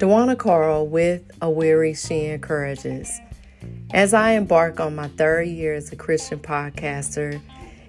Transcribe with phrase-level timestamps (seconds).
[0.00, 3.20] Dwana Carl with A Weary She Encourages.
[3.92, 7.38] As I embark on my third year as a Christian podcaster,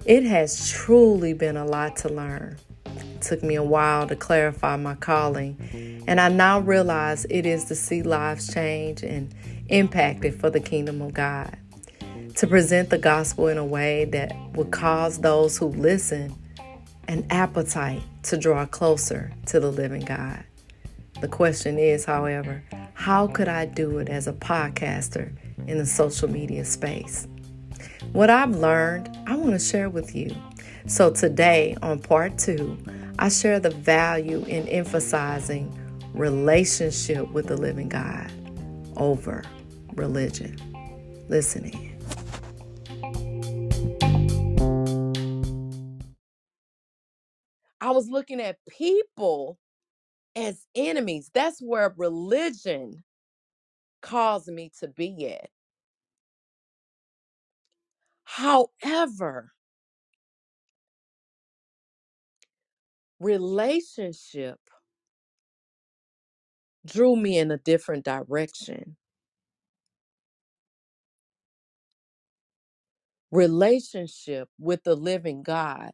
[0.05, 2.57] it has truly been a lot to learn.
[2.86, 7.63] It took me a while to clarify my calling, and I now realize it is
[7.66, 9.34] to see lives change and
[9.70, 11.57] impacted for the kingdom of God.
[12.36, 16.36] To present the gospel in a way that would cause those who listen
[17.07, 20.43] an appetite to draw closer to the living God.
[21.19, 25.32] The question is, however, how could I do it as a podcaster
[25.68, 27.28] in the social media space?
[28.11, 30.36] What I've learned, I want to share with you.
[30.87, 32.78] So today, on part two,
[33.20, 35.78] I share the value in emphasizing
[36.14, 38.31] relationship with the living God
[38.97, 39.44] over
[39.94, 40.58] religion.
[41.30, 41.91] Listen in.
[48.02, 49.59] Was looking at people
[50.36, 51.31] as enemies.
[51.34, 53.03] That's where religion
[54.02, 55.50] caused me to be at.
[58.26, 59.53] However,
[63.20, 64.59] relationship
[66.86, 68.98] drew me in a different direction.
[73.31, 75.92] Relationship with the living God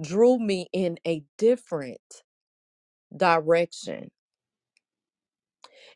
[0.00, 2.00] drew me in a different
[3.16, 4.10] direction.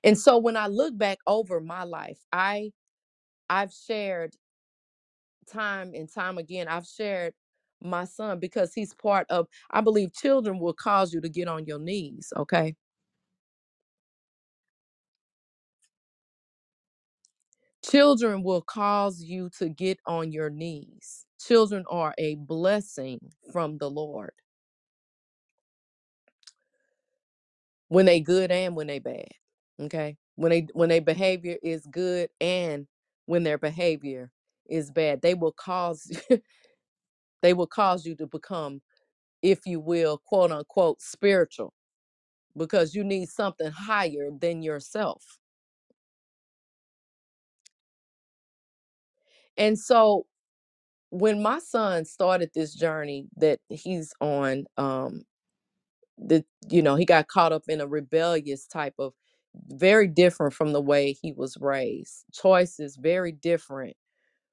[0.05, 2.73] And so when I look back over my life, I
[3.51, 4.35] I've shared
[5.53, 7.35] time and time again, I've shared
[7.83, 11.67] my son because he's part of I believe children will cause you to get on
[11.67, 12.77] your knees, okay?
[17.85, 21.27] Children will cause you to get on your knees.
[21.41, 23.20] Children are a blessing
[23.53, 24.33] from the Lord
[27.89, 29.28] when they good and when they bad.
[29.80, 30.17] Okay?
[30.36, 32.89] When they when their behavior is good and
[33.27, 34.30] when their behavior
[34.68, 36.11] is bad, they will cause
[37.42, 38.83] they will cause you to become,
[39.42, 41.74] if you will, quote unquote, spiritual
[42.57, 45.24] because you need something higher than yourself.
[49.57, 50.27] And so
[51.11, 55.24] when my son started this journey that he's on, um,
[56.19, 59.14] the you know, he got caught up in a rebellious type of
[59.69, 62.24] very different from the way he was raised.
[62.33, 63.96] Choices very different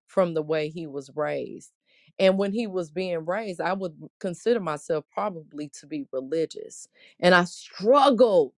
[0.08, 1.72] from the way he was raised.
[2.20, 6.88] And when he was being raised, I would consider myself probably to be religious.
[7.20, 8.54] And I struggled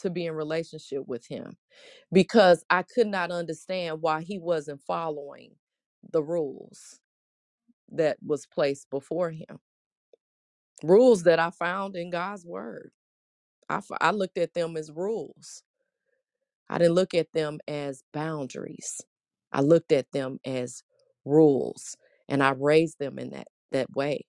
[0.00, 1.56] to be in relationship with him
[2.12, 5.52] because I could not understand why he wasn't following
[6.12, 7.00] the rules
[7.90, 9.60] that was placed before him.
[10.84, 12.92] Rules that I found in God's word.
[13.68, 15.64] i, I looked at them as rules.
[16.70, 19.02] I didn't look at them as boundaries.
[19.52, 20.82] I looked at them as
[21.24, 21.96] rules
[22.28, 24.26] and I raised them in that that way.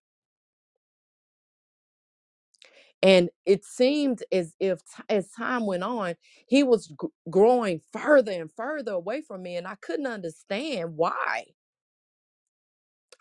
[3.03, 6.15] And it seemed as if t- as time went on,
[6.47, 6.95] he was g-
[7.29, 11.45] growing further and further away from me and I couldn't understand why.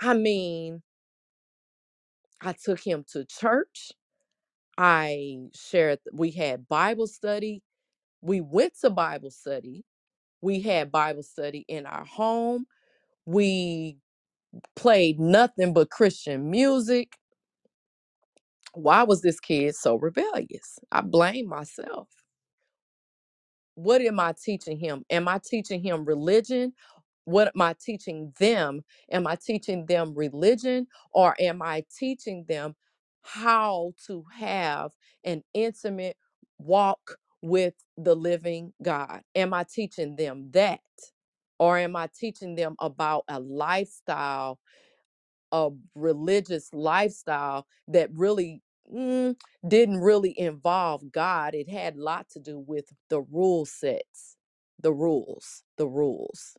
[0.01, 0.83] I mean,
[2.43, 3.93] I took him to church.
[4.79, 7.63] I shared we had Bible study.
[8.23, 9.85] We went to Bible study.
[10.43, 12.67] We had Bible study in our home.
[13.27, 13.99] We
[14.77, 17.17] played nothing but Christian music.
[18.75, 20.79] Why was this kid so rebellious?
[20.93, 22.09] I blame myself.
[23.77, 25.05] What am I teaching him?
[25.11, 26.75] Am I teaching him religion?
[27.31, 28.83] What am I teaching them?
[29.13, 32.77] Am I teaching them religion or am I teaching them
[33.23, 34.93] how to have
[35.25, 36.17] an intimate
[36.59, 39.23] walk with the living God?
[39.37, 40.81] Am I teaching them that?
[41.59, 44.53] Or am I teaching them about a lifestyle
[45.53, 48.63] a religious lifestyle that really
[48.93, 49.35] mm,
[49.67, 51.55] didn't really involve God.
[51.55, 54.37] It had a lot to do with the rule sets,
[54.81, 56.57] the rules, the rules,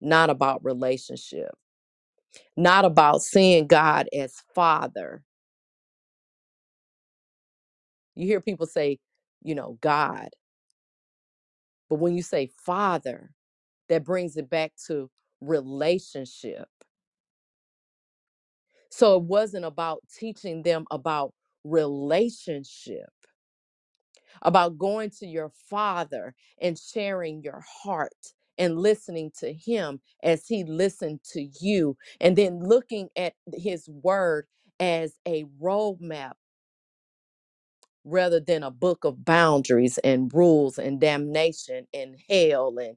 [0.00, 1.52] not about relationship,
[2.56, 5.22] not about seeing God as Father.
[8.14, 8.98] You hear people say,
[9.42, 10.30] you know, God,
[11.90, 13.32] but when you say Father,
[13.88, 15.10] that brings it back to
[15.40, 16.68] relationship.
[18.90, 21.34] So it wasn't about teaching them about
[21.64, 23.10] relationship
[24.42, 30.64] about going to your father and sharing your heart and listening to him as he
[30.64, 34.46] listened to you and then looking at his word
[34.80, 36.34] as a roadmap
[38.04, 42.96] rather than a book of boundaries and rules and damnation and hell and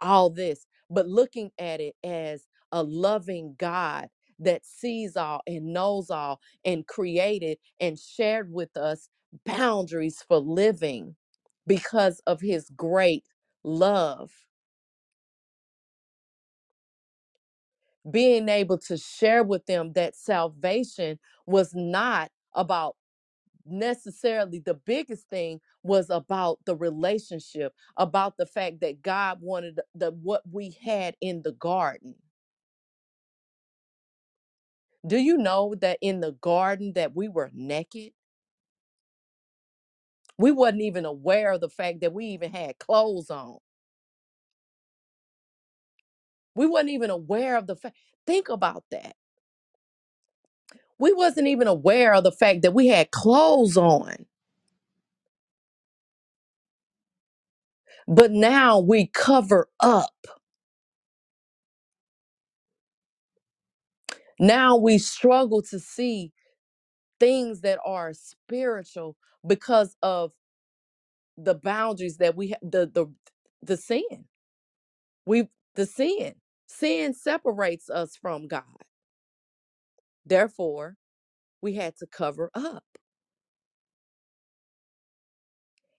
[0.00, 4.08] all this, but looking at it as a loving God
[4.38, 9.08] that sees all and knows all and created and shared with us
[9.46, 11.16] boundaries for living
[11.66, 13.24] because of his great
[13.64, 14.30] love.
[18.10, 22.96] Being able to share with them that salvation was not about
[23.66, 30.10] necessarily the biggest thing was about the relationship about the fact that god wanted the
[30.12, 32.14] what we had in the garden.
[35.06, 38.12] Do you know that in the garden that we were naked?
[40.38, 43.58] We wasn't even aware of the fact that we even had clothes on
[46.56, 47.96] we wasn't even aware of the fact
[48.26, 49.16] think about that.
[50.98, 54.26] We wasn't even aware of the fact that we had clothes on.
[58.08, 60.14] But now we cover up.
[64.40, 66.32] Now we struggle to see
[67.20, 69.16] things that are spiritual
[69.46, 70.32] because of
[71.38, 73.06] the boundaries that we have the the
[73.62, 74.26] the sin.
[75.26, 76.34] We the sin
[76.78, 78.64] sin separates us from god.
[80.26, 80.96] Therefore
[81.62, 82.84] we had to cover up.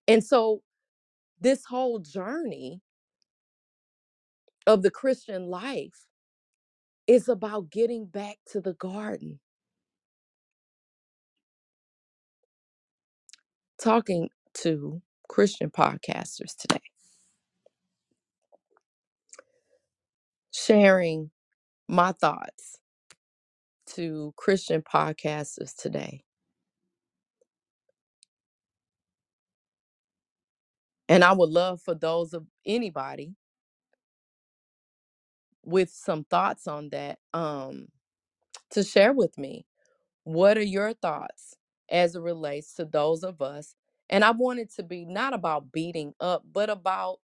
[0.08, 0.62] And so
[1.42, 2.82] this whole journey
[4.68, 6.06] of the christian life
[7.08, 9.40] is about getting back to the garden.
[13.84, 16.82] Talking to christian podcasters today
[20.56, 21.32] sharing
[21.90, 22.80] my thoughts
[23.88, 26.24] to christian podcasters today.
[31.10, 33.36] And i would love for those of anybody
[35.66, 37.88] with some thoughts on that um
[38.72, 39.66] to share with me.
[40.26, 41.56] What are your thoughts
[41.90, 43.76] as it relates to those of us?
[44.10, 47.20] And i want it to be not about beating up but about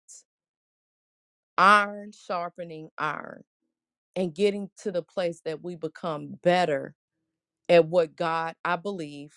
[1.57, 3.43] iron sharpening iron
[4.15, 6.95] and getting to the place that we become better
[7.69, 9.31] at what god i believe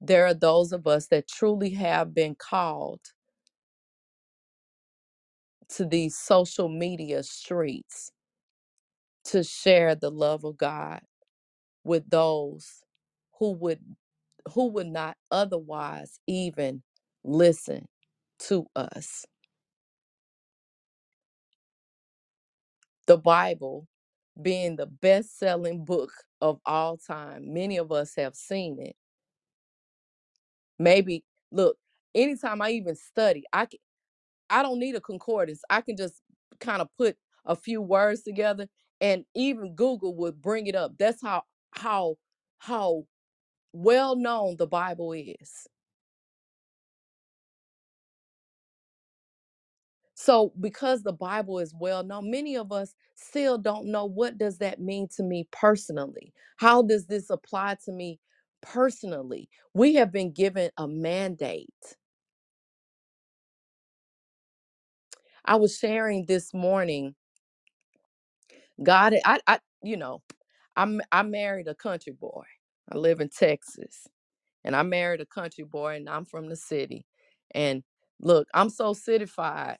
[0.00, 3.00] there are those of us that truly have been called
[5.68, 8.12] to these social media streets
[9.24, 11.00] to share the love of god
[11.84, 12.82] with those
[13.38, 13.80] who would
[14.54, 16.82] who would not otherwise even
[17.24, 17.86] listen
[18.38, 19.24] to us.
[23.06, 23.86] The Bible
[24.40, 27.52] being the best-selling book of all time.
[27.52, 28.96] Many of us have seen it.
[30.78, 31.76] Maybe look,
[32.14, 33.78] anytime I even study, I can,
[34.50, 35.62] I don't need a concordance.
[35.70, 36.22] I can just
[36.60, 37.16] kind of put
[37.46, 38.68] a few words together
[39.00, 40.92] and even Google would bring it up.
[40.98, 42.16] That's how how
[42.58, 43.04] how
[43.72, 45.66] well known the Bible is.
[50.26, 54.58] So because the Bible is well known, many of us still don't know what does
[54.60, 56.34] that mean to me personally?
[56.58, 58.20] How does this apply to me
[58.62, 59.50] personally?
[59.74, 61.70] We have been given a mandate.
[65.46, 67.14] I was sharing this morning,
[68.82, 70.22] God, I, I you know,
[70.76, 72.44] I'm I married a country boy.
[72.92, 74.06] I live in Texas
[74.64, 77.06] and I married a country boy and I'm from the city.
[77.54, 77.84] And
[78.20, 79.78] look, I'm so citified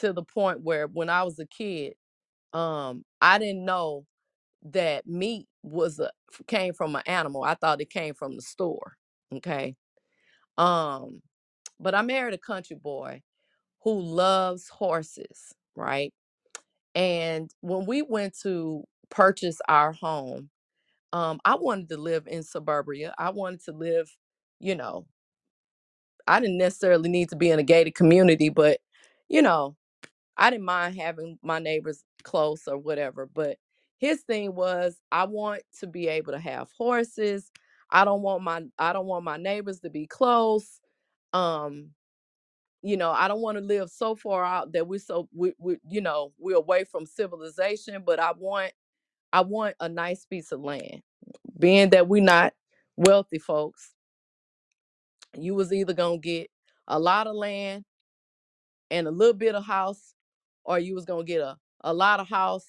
[0.00, 1.94] to the point where when I was a kid,
[2.52, 4.06] um, I didn't know
[4.64, 6.10] that meat was a
[6.48, 7.44] came from an animal.
[7.44, 8.96] I thought it came from the store.
[9.34, 9.76] Okay.
[10.58, 11.22] Um,
[11.80, 13.22] but I married a country boy
[13.82, 16.12] who loves horses, right?
[16.94, 20.50] And when we went to purchase our home,
[21.12, 23.14] um, I wanted to live in suburbia.
[23.18, 24.10] I wanted to live,
[24.60, 25.06] you know,
[26.26, 28.80] I didn't necessarily need to be in a gated community, but
[29.28, 29.76] you know,
[30.36, 33.58] I didn't mind having my neighbors close or whatever, but
[33.98, 37.50] his thing was I want to be able to have horses.
[37.90, 40.80] I don't want my I don't want my neighbors to be close.
[41.32, 41.90] Um,
[42.82, 45.78] you know, I don't want to live so far out that we're so we, we
[45.88, 48.72] you know, we're away from civilization, but I want
[49.32, 51.02] I want a nice piece of land.
[51.58, 52.54] Being that we're not
[52.96, 53.92] wealthy folks,
[55.36, 56.50] you was either gonna get
[56.88, 57.84] a lot of land
[58.90, 60.14] and a little bit of house,
[60.64, 62.66] or you was gonna get a, a lot of house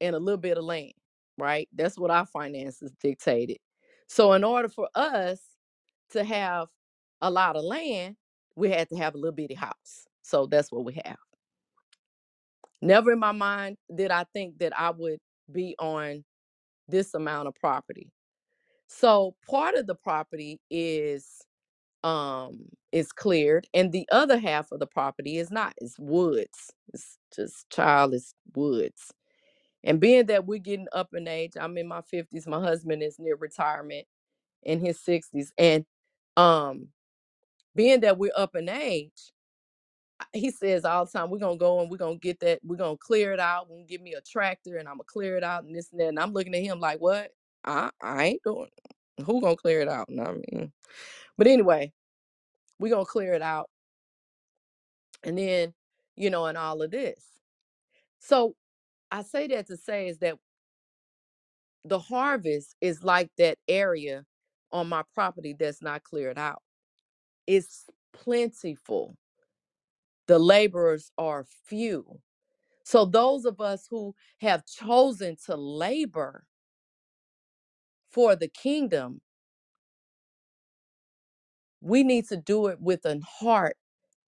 [0.00, 0.92] and a little bit of land.
[1.38, 1.68] right?
[1.74, 3.58] That's what our finances dictated.
[4.08, 5.40] So in order for us
[6.12, 6.68] to have
[7.22, 8.16] a lot of land,
[8.56, 10.06] we had to have a little bitty house.
[10.22, 11.16] So that's what we have.
[12.82, 15.20] Never in my mind did I think that I would
[15.52, 16.24] be on
[16.88, 18.10] this amount of property.
[18.88, 21.26] So part of the property is
[22.04, 25.74] um is cleared and the other half of the property is not.
[25.80, 26.72] It's woods.
[26.94, 29.12] It's just childless woods.
[29.84, 33.18] And being that we're getting up in age, I'm in my 50s, my husband is
[33.18, 34.06] near retirement
[34.64, 35.48] in his 60s.
[35.58, 35.86] And
[36.36, 36.88] um
[37.76, 39.32] being that we're up in age,
[40.32, 42.96] he says all the time, we're gonna go and we're gonna get that, we're gonna
[42.98, 45.74] clear it out, gonna give me a tractor and I'm gonna clear it out and
[45.74, 46.08] this and that.
[46.08, 47.32] And I'm looking at him like, what?
[47.64, 48.68] I, I ain't doing.
[49.26, 50.08] Who gonna clear it out?
[50.10, 50.72] No, I mean,
[51.38, 51.92] but anyway,
[52.78, 53.70] we're gonna clear it out.
[55.22, 55.74] And then,
[56.16, 57.24] you know, and all of this.
[58.18, 58.54] So
[59.10, 60.36] I say that to say is that
[61.84, 64.24] the harvest is like that area
[64.72, 66.62] on my property that's not cleared out.
[67.46, 69.16] It's plentiful.
[70.26, 72.20] The laborers are few.
[72.84, 76.44] So those of us who have chosen to labor
[78.10, 79.20] for the kingdom,
[81.84, 83.76] we need to do it with a heart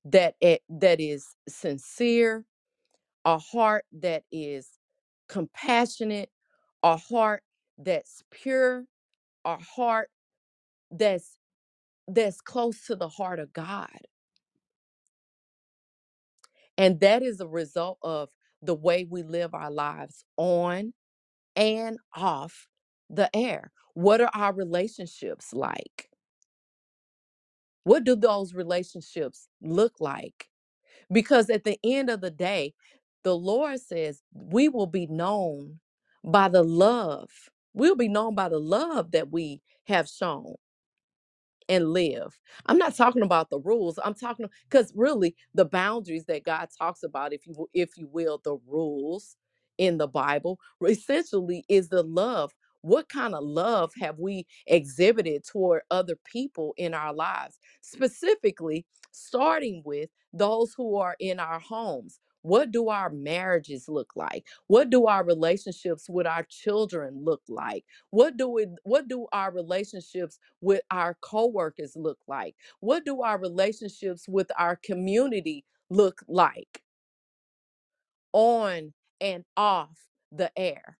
[0.06, 2.44] that it, that is sincere,
[3.24, 4.70] a heart that is
[5.28, 6.30] compassionate,
[6.82, 7.42] a heart
[7.78, 8.86] that's pure,
[9.44, 10.10] a heart
[10.90, 11.38] that's
[12.08, 13.90] that's close to the heart of God.
[16.78, 18.30] And that is a result of
[18.62, 20.94] the way we live our lives on
[21.56, 22.68] and off
[23.10, 23.72] the air.
[23.94, 26.10] What are our relationships like?
[27.86, 30.50] What do those relationships look like?
[31.12, 32.74] Because at the end of the day,
[33.24, 35.80] the Lord says we will be known
[36.24, 37.30] by the love.
[37.74, 40.54] We'll be known by the love that we have shown.
[41.70, 42.38] and live.
[42.66, 44.00] I'm not talking about the rules.
[44.04, 48.40] I'm talking because really the boundaries that God talks about, if you if you will,
[48.44, 49.36] the rules
[49.78, 52.54] in the Bible essentially is the love.
[52.86, 57.58] What kind of love have we exhibited toward other people in our lives?
[57.82, 62.20] Specifically, starting with those who are in our homes.
[62.42, 64.46] What do our marriages look like?
[64.68, 67.84] What do our relationships with our children look like?
[68.10, 72.56] What do we what do our relationships with our coworkers look like?
[72.80, 76.82] What do our relationships with our community look like
[78.32, 79.98] on and off
[80.32, 80.98] the air?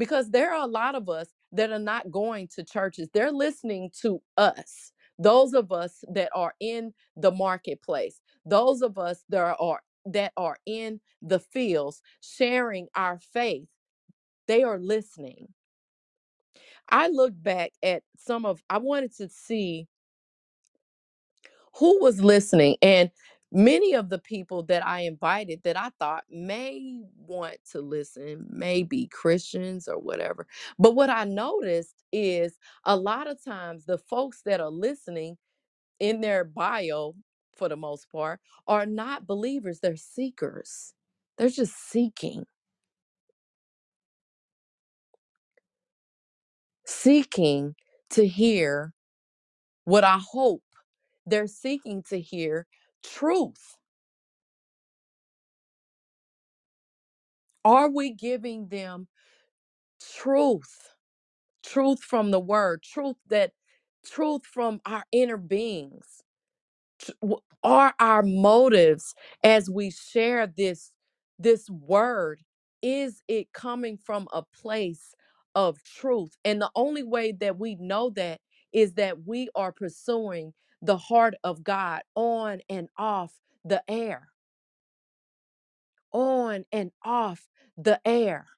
[0.00, 3.10] Because there are a lot of us that are not going to churches.
[3.12, 4.92] They're listening to us.
[5.18, 10.56] Those of us that are in the marketplace, those of us that are that are
[10.64, 13.68] in the fields sharing our faith,
[14.48, 15.48] they are listening.
[16.88, 19.86] I look back at some of I wanted to see
[21.76, 23.10] who was listening and
[23.52, 28.82] many of the people that I invited that I thought may want to listen, may
[28.82, 30.46] be Christians or whatever.
[30.78, 35.38] But what I noticed is a lot of times the folks that are listening
[36.00, 37.14] in their bio,
[37.56, 40.94] for the most part, are not believers, they're seekers.
[41.38, 42.46] They're just seeking,
[46.86, 47.76] seeking
[48.10, 48.94] to hear
[49.84, 50.62] what I hope
[51.26, 52.66] they're seeking to hear
[53.04, 53.76] truth.
[57.64, 59.08] Are we giving them
[60.18, 60.94] truth?
[61.64, 63.52] Truth from the word, truth that
[64.06, 66.22] truth from our inner beings.
[67.62, 69.14] Are our motives
[69.44, 70.92] as we share this
[71.38, 72.40] this word
[72.82, 75.14] is it coming from a place
[75.54, 76.36] of truth?
[76.44, 78.40] And the only way that we know that
[78.72, 83.34] is that we are pursuing the heart of God on and off
[83.64, 84.28] the air.
[86.12, 88.48] On and off the air.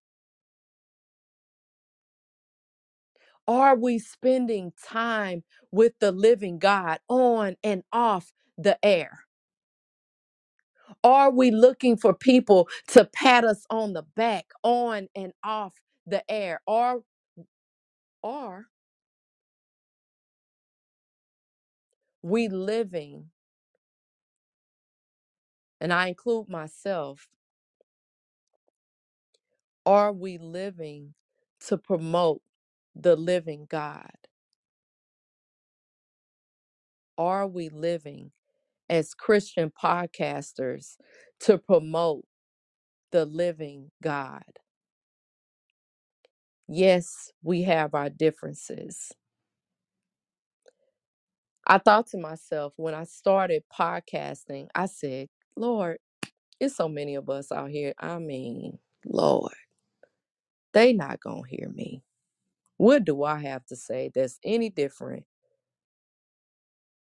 [3.48, 9.20] Are we spending time with the living God on and off the air?
[11.04, 16.22] Are we looking for people to pat us on the back on and off the
[16.30, 16.60] air?
[16.66, 17.00] Are
[18.24, 18.66] are
[22.22, 23.30] we living,
[25.80, 27.28] and I include myself,
[29.86, 31.14] are we living
[31.68, 32.42] to promote
[32.94, 34.12] the living God?
[37.18, 38.32] Are we living
[38.90, 40.96] as Christian podcasters
[41.40, 42.24] to promote
[43.12, 44.44] the living God?
[46.68, 49.12] Yes, we have our differences.
[51.66, 55.98] I thought to myself when I started podcasting, I said, Lord,
[56.60, 57.94] it's so many of us out here.
[57.98, 59.54] I mean, Lord,
[60.74, 62.02] they not gonna hear me.
[62.78, 65.24] What do I have to say that's any different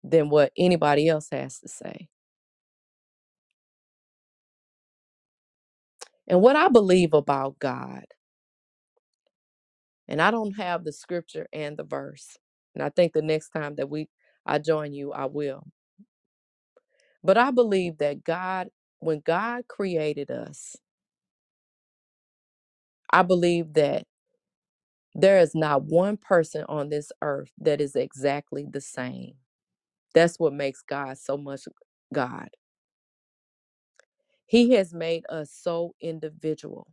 [0.03, 2.09] than what anybody else has to say?
[6.27, 8.05] And what I believe about God,
[10.07, 12.37] and I don't have the scripture and the verse.
[12.75, 14.09] And I think the next time that we
[14.45, 15.65] I join you, I will.
[17.23, 20.77] But I believe that God, when God created us,
[23.11, 24.05] I believe that
[25.15, 29.35] there is not one person on this earth that is exactly the same.
[30.15, 31.67] That's what makes God so much
[32.13, 32.49] God.
[34.47, 36.87] He has made us so individual.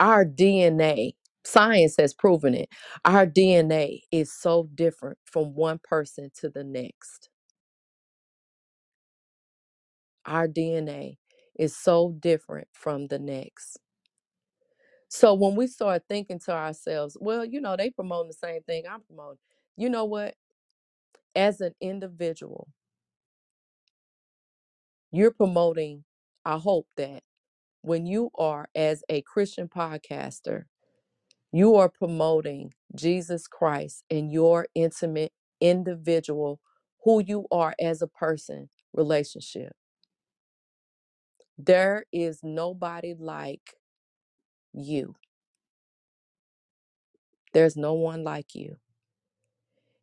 [0.00, 1.14] Our DNA,
[1.46, 2.70] science has proven it,
[3.06, 7.30] our DNA is so different from one person to the next.
[10.26, 11.18] Our DNA
[11.58, 13.78] is so different from the next.
[15.08, 18.84] So when we start thinking to ourselves, well, you know, they promoting the same thing
[18.90, 19.38] I'm promoting.
[19.76, 20.34] You know what?
[21.36, 22.68] As an individual,
[25.12, 26.04] you're promoting,
[26.44, 27.22] I hope that
[27.82, 30.64] when you are as a Christian podcaster,
[31.52, 36.60] you are promoting Jesus Christ in your intimate, individual,
[37.04, 39.74] who you are as a person relationship.
[41.58, 43.74] There is nobody like
[44.74, 45.16] you.
[47.54, 48.76] There's no one like you.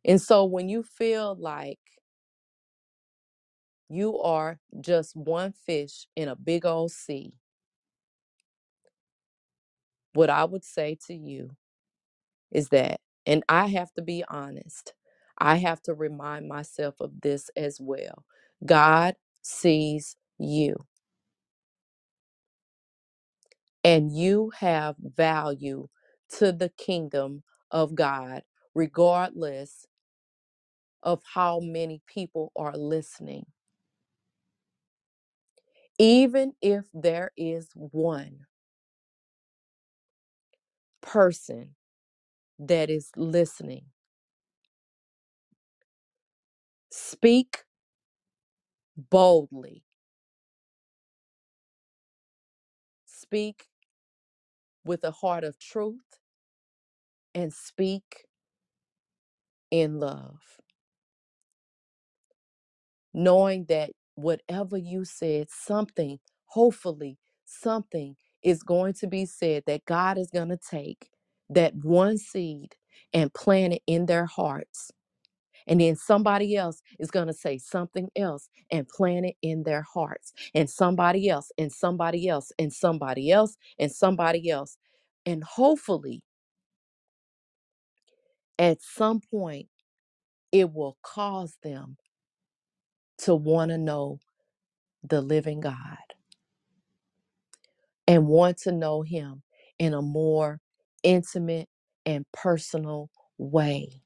[0.04, 1.80] And so when you feel like
[3.90, 7.34] you are just one fish in a big old sea,
[10.14, 11.52] what I would say to you
[12.52, 14.94] is that, and I have to be honest,
[15.38, 18.24] I have to remind myself of this as well.
[18.66, 20.76] God sees you,
[23.84, 25.88] and you have value
[26.38, 28.42] to the kingdom of God,
[28.74, 29.86] regardless
[31.02, 33.46] of how many people are listening.
[35.98, 38.40] Even if there is one
[41.04, 41.76] person
[42.58, 43.86] that is listening,
[46.90, 47.64] speak
[48.96, 49.84] boldly,
[53.06, 53.66] speak
[54.84, 56.20] with a heart of truth,
[57.34, 58.26] and speak
[59.70, 60.40] in love,
[63.14, 70.18] knowing that whatever you said, something, hopefully, something is going to be said that God
[70.18, 71.10] is going to take
[71.50, 72.76] that one seed
[73.14, 74.92] and plant it in their hearts.
[75.66, 79.82] And then somebody else is going to say something else and plant it in their
[79.82, 80.32] hearts.
[80.54, 84.78] And somebody else, and somebody else, and somebody else, and somebody else.
[85.26, 86.22] And hopefully,
[88.58, 89.68] at some point,
[90.52, 91.98] it will cause them
[93.18, 94.20] to want to know
[95.02, 95.98] the living God
[98.08, 99.42] and want to know Him
[99.78, 100.60] in a more
[101.02, 101.68] intimate
[102.06, 104.02] and personal way.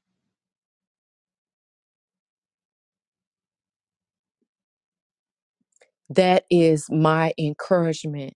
[6.09, 8.33] That is my encouragement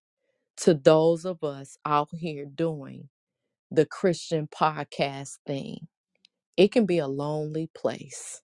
[0.58, 3.08] to those of us out here doing
[3.70, 5.88] the Christian podcast thing.
[6.56, 8.42] It can be a lonely place.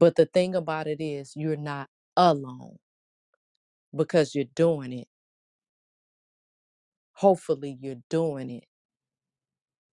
[0.00, 2.78] But the thing about it is, you're not alone
[3.96, 5.08] because you're doing it.
[7.14, 8.64] Hopefully, you're doing it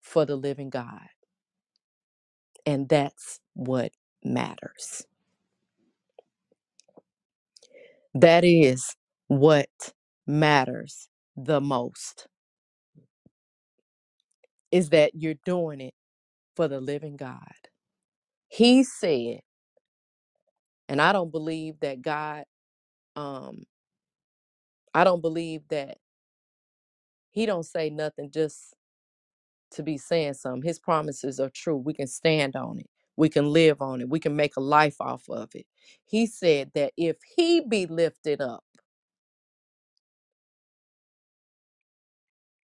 [0.03, 1.09] for the living God.
[2.67, 3.93] And that's what
[4.25, 5.05] matters.
[8.15, 8.97] That is
[9.29, 9.69] what
[10.27, 12.29] matters the most
[14.73, 15.95] is that you're doing it
[16.57, 17.41] for the living God.
[18.49, 19.41] He said,
[20.89, 22.45] and I don't believe that God
[23.17, 23.65] um
[24.95, 25.99] I don't believe that
[27.31, 28.75] he don't say nothing just
[29.73, 30.63] to be saying something.
[30.63, 31.77] His promises are true.
[31.77, 32.89] We can stand on it.
[33.17, 34.11] We can live on it.
[34.11, 35.67] We can make a life off of it.
[36.05, 38.65] He said that if he be lifted up,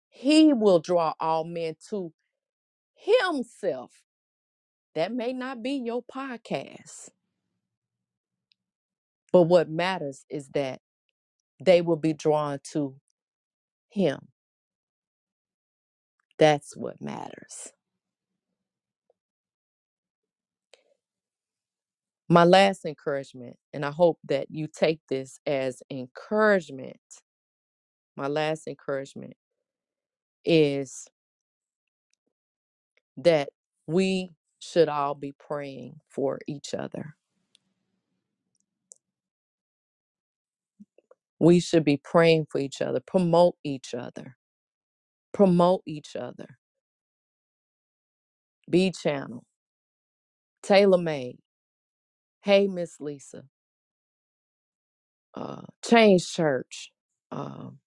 [0.09, 2.13] he will draw all men to
[2.95, 3.91] himself.
[4.95, 7.09] That may not be your podcast,
[9.33, 10.81] but what matters is that
[11.65, 12.95] they will be drawn to
[13.89, 14.29] Him.
[16.39, 17.73] That's what matters.
[22.29, 26.97] My last encouragement, and I hope that you take this as encouragement.
[28.17, 29.35] My last encouragement
[30.45, 31.07] is
[33.17, 33.49] that
[33.87, 37.15] we should all be praying for each other.
[41.43, 44.37] We should be praying for each other, promote each other,
[45.33, 46.57] promote each other.
[48.69, 49.45] B channel,
[50.63, 51.39] tailor made.
[52.43, 53.45] Hey, Miss Lisa,
[55.35, 56.91] uh, Change Church,
[57.31, 57.79] um,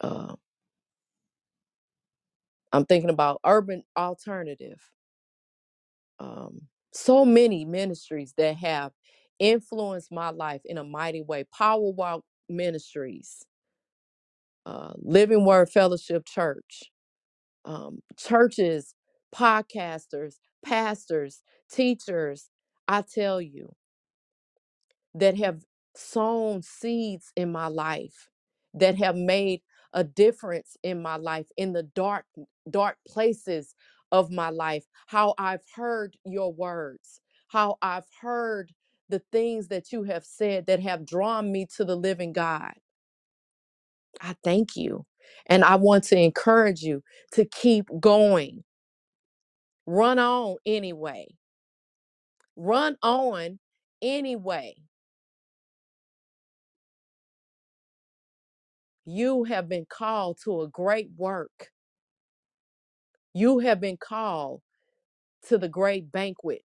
[0.00, 0.34] uh,
[2.72, 4.80] I'm thinking about Urban Alternative.
[6.20, 8.92] Um, so many ministries that have
[9.38, 11.44] influenced my life in a mighty way.
[11.56, 13.44] Power Walk Ministries,
[14.66, 16.84] uh, Living Word Fellowship Church,
[17.64, 18.94] um, churches,
[19.34, 22.50] podcasters, pastors, teachers.
[22.88, 23.70] I tell you,
[25.14, 25.62] that have
[25.96, 28.28] sown seeds in my life,
[28.74, 32.24] that have made a difference in my life, in the dark,
[32.70, 33.74] dark places
[34.12, 38.72] of my life, how I've heard your words, how I've heard
[39.14, 42.72] the things that you have said that have drawn me to the living God.
[44.20, 45.06] I thank you.
[45.46, 48.64] And I want to encourage you to keep going.
[49.86, 51.28] Run on anyway.
[52.56, 53.60] Run on
[54.02, 54.74] anyway.
[59.04, 61.70] You have been called to a great work.
[63.32, 64.62] You have been called
[65.48, 66.64] to the great banquet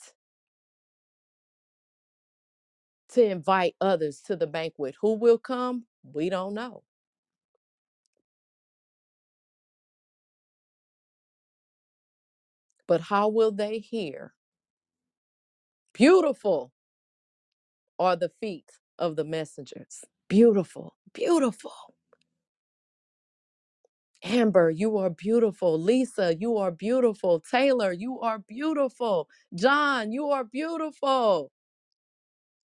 [3.13, 4.97] to invite others to the banquet.
[5.03, 5.87] Who will come?
[6.05, 6.85] We don't know.
[12.89, 14.35] But how will they hear?
[15.95, 16.73] Beautiful
[17.99, 20.05] are the feet of the messengers.
[20.29, 21.73] Beautiful, beautiful.
[24.25, 25.81] Amber, you are beautiful.
[25.81, 27.41] Lisa, you are beautiful.
[27.41, 29.29] Taylor, you are beautiful.
[29.55, 31.53] John, you are beautiful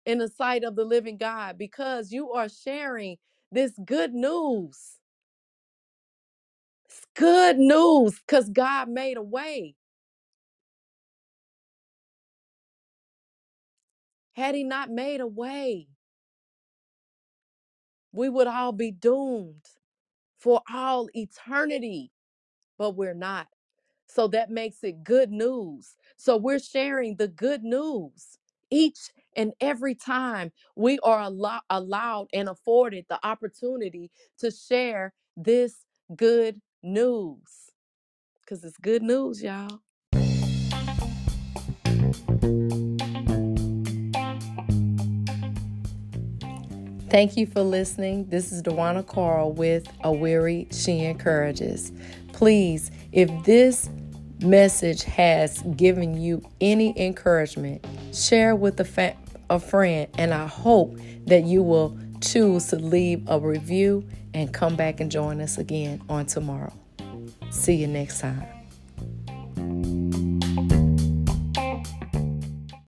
[0.06, 3.18] in the sight of the living God because you are sharing
[3.52, 4.98] this good news.
[6.86, 9.76] It's good news because God made a way.
[14.34, 15.88] Had He not made a way,
[18.12, 19.66] we would all be doomed
[20.38, 22.12] for all eternity,
[22.78, 23.48] but we're not.
[24.08, 25.96] So that makes it good news.
[26.16, 28.38] So we're sharing the good news
[28.70, 35.84] each and every time we are allo- allowed and afforded the opportunity to share this
[36.14, 37.70] good news.
[38.40, 39.80] Because it's good news, y'all.
[47.08, 48.26] Thank you for listening.
[48.30, 51.92] This is Dwana Carl with A Weary She Encourages.
[52.32, 53.90] Please, if this
[54.40, 59.14] message has given you any encouragement, share with a, fa-
[59.52, 64.76] a friend, and I hope that you will choose to leave a review and come
[64.76, 66.72] back and join us again on tomorrow.
[67.50, 68.42] See you next time.